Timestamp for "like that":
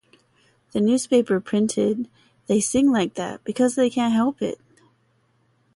2.91-3.43